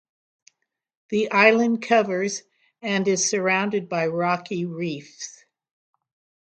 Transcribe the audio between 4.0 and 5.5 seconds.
rocky reefs.